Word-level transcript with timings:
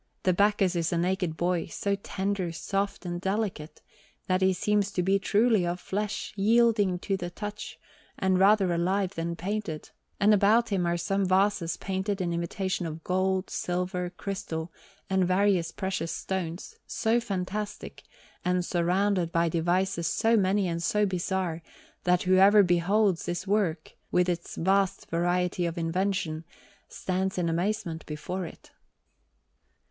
The 0.23 0.33
Bacchus 0.33 0.75
is 0.75 0.91
a 0.91 0.97
naked 0.97 1.37
boy, 1.37 1.67
so 1.67 1.95
tender, 1.95 2.51
soft, 2.51 3.05
and 3.05 3.21
delicate, 3.21 3.83
that 4.25 4.41
he 4.41 4.51
seems 4.51 4.89
to 4.93 5.03
be 5.03 5.19
truly 5.19 5.63
of 5.63 5.79
flesh, 5.79 6.33
yielding 6.35 6.97
to 7.01 7.15
the 7.15 7.29
touch, 7.29 7.79
and 8.17 8.39
rather 8.39 8.73
alive 8.73 9.13
than 9.13 9.35
painted; 9.35 9.91
and 10.19 10.33
about 10.33 10.69
him 10.69 10.87
are 10.87 10.97
some 10.97 11.27
vases 11.27 11.77
painted 11.77 12.19
in 12.19 12.33
imitation 12.33 12.87
of 12.87 13.03
gold, 13.03 13.51
silver, 13.51 14.09
crystal, 14.09 14.71
and 15.07 15.27
various 15.27 15.71
precious 15.71 16.11
stones, 16.11 16.77
so 16.87 17.19
fantastic, 17.19 18.01
and 18.43 18.65
surrounded 18.65 19.31
by 19.31 19.49
devices 19.49 20.07
so 20.07 20.35
many 20.35 20.67
and 20.67 20.81
so 20.81 21.05
bizarre, 21.05 21.61
that 22.05 22.23
whoever 22.23 22.63
beholds 22.63 23.27
this 23.27 23.45
work, 23.45 23.93
with 24.11 24.27
its 24.27 24.55
vast 24.55 25.07
variety 25.11 25.67
of 25.67 25.77
invention, 25.77 26.43
stands 26.89 27.37
in 27.37 27.47
amazement 27.47 28.03
before 28.07 28.47
it. 28.47 28.71